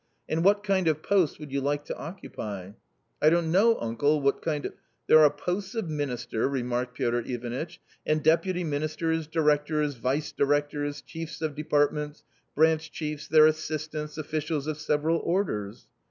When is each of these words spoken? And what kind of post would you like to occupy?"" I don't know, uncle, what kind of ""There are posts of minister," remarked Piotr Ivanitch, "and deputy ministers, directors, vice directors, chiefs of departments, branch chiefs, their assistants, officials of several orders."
And 0.27 0.43
what 0.43 0.63
kind 0.63 0.87
of 0.87 1.03
post 1.03 1.39
would 1.39 1.51
you 1.51 1.61
like 1.61 1.85
to 1.85 1.95
occupy?"" 1.95 2.71
I 3.21 3.29
don't 3.29 3.51
know, 3.51 3.77
uncle, 3.79 4.19
what 4.19 4.41
kind 4.41 4.65
of 4.65 4.73
""There 5.07 5.19
are 5.19 5.29
posts 5.29 5.75
of 5.75 5.91
minister," 5.91 6.49
remarked 6.49 6.95
Piotr 6.95 7.19
Ivanitch, 7.19 7.79
"and 8.03 8.23
deputy 8.23 8.63
ministers, 8.63 9.27
directors, 9.27 9.93
vice 9.93 10.31
directors, 10.31 11.03
chiefs 11.03 11.43
of 11.43 11.53
departments, 11.53 12.23
branch 12.55 12.91
chiefs, 12.91 13.27
their 13.27 13.45
assistants, 13.45 14.17
officials 14.17 14.65
of 14.65 14.79
several 14.79 15.19
orders." 15.19 15.85